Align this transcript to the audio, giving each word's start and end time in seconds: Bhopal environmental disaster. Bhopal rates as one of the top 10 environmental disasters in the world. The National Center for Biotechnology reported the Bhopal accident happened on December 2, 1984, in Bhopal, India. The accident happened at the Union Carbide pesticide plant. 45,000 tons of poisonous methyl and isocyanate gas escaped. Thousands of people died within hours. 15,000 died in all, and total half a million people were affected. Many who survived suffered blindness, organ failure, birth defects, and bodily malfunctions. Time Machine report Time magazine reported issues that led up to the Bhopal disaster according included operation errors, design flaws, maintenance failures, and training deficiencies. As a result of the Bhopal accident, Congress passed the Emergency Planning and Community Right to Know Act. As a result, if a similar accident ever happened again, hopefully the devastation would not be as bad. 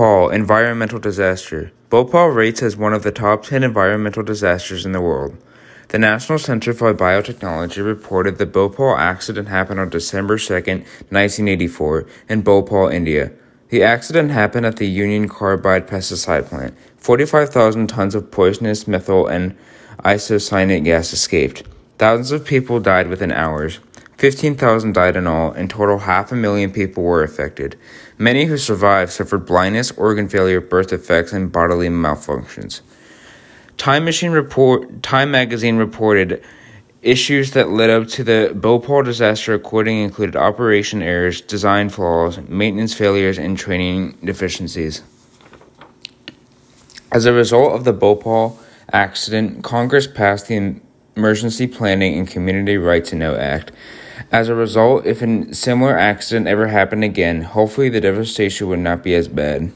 Bhopal 0.00 0.30
environmental 0.30 0.98
disaster. 0.98 1.72
Bhopal 1.90 2.28
rates 2.28 2.62
as 2.62 2.74
one 2.74 2.94
of 2.94 3.02
the 3.02 3.12
top 3.12 3.44
10 3.44 3.62
environmental 3.62 4.22
disasters 4.22 4.86
in 4.86 4.92
the 4.92 5.00
world. 5.02 5.36
The 5.88 5.98
National 5.98 6.38
Center 6.38 6.72
for 6.72 6.94
Biotechnology 6.94 7.84
reported 7.84 8.38
the 8.38 8.46
Bhopal 8.46 8.96
accident 8.96 9.48
happened 9.48 9.78
on 9.78 9.90
December 9.90 10.38
2, 10.38 10.54
1984, 10.54 12.06
in 12.30 12.40
Bhopal, 12.40 12.88
India. 12.88 13.32
The 13.68 13.82
accident 13.82 14.30
happened 14.30 14.64
at 14.64 14.78
the 14.78 14.88
Union 14.88 15.28
Carbide 15.28 15.86
pesticide 15.86 16.46
plant. 16.46 16.74
45,000 16.96 17.86
tons 17.86 18.14
of 18.14 18.30
poisonous 18.30 18.88
methyl 18.88 19.26
and 19.26 19.54
isocyanate 19.98 20.84
gas 20.84 21.12
escaped. 21.12 21.62
Thousands 21.98 22.32
of 22.32 22.46
people 22.46 22.80
died 22.80 23.08
within 23.08 23.32
hours. 23.32 23.80
15,000 24.20 24.92
died 24.92 25.16
in 25.16 25.26
all, 25.26 25.50
and 25.52 25.70
total 25.70 26.00
half 26.00 26.30
a 26.30 26.36
million 26.36 26.70
people 26.70 27.02
were 27.02 27.22
affected. 27.22 27.74
Many 28.18 28.44
who 28.44 28.58
survived 28.58 29.10
suffered 29.12 29.46
blindness, 29.46 29.92
organ 29.92 30.28
failure, 30.28 30.60
birth 30.60 30.88
defects, 30.88 31.32
and 31.32 31.50
bodily 31.50 31.88
malfunctions. 31.88 32.82
Time 33.78 34.04
Machine 34.04 34.32
report 34.32 35.02
Time 35.02 35.30
magazine 35.30 35.76
reported 35.78 36.44
issues 37.00 37.52
that 37.52 37.70
led 37.70 37.88
up 37.88 38.08
to 38.08 38.22
the 38.22 38.52
Bhopal 38.54 39.04
disaster 39.04 39.54
according 39.54 40.00
included 40.00 40.36
operation 40.36 41.00
errors, 41.00 41.40
design 41.40 41.88
flaws, 41.88 42.36
maintenance 42.46 42.92
failures, 42.92 43.38
and 43.38 43.56
training 43.56 44.18
deficiencies. 44.22 45.02
As 47.10 47.24
a 47.24 47.32
result 47.32 47.72
of 47.72 47.84
the 47.84 47.94
Bhopal 47.94 48.58
accident, 48.92 49.64
Congress 49.64 50.06
passed 50.06 50.48
the 50.48 50.78
Emergency 51.16 51.66
Planning 51.66 52.18
and 52.18 52.28
Community 52.28 52.76
Right 52.76 53.06
to 53.06 53.16
Know 53.16 53.34
Act. 53.34 53.72
As 54.32 54.48
a 54.48 54.54
result, 54.54 55.06
if 55.06 55.22
a 55.22 55.52
similar 55.52 55.98
accident 55.98 56.46
ever 56.46 56.68
happened 56.68 57.02
again, 57.02 57.42
hopefully 57.42 57.88
the 57.88 58.00
devastation 58.00 58.68
would 58.68 58.78
not 58.78 59.02
be 59.02 59.14
as 59.14 59.26
bad. 59.26 59.72